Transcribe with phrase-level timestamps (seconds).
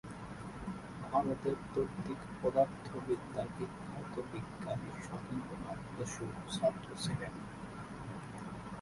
[1.03, 7.33] ভারতের তাত্ত্বিক পদার্থবিদ্যার বিখ্যাত বিজ্ঞানী সত্যেন্দ্রনাথ বসুর ছাত্র ছিলেন।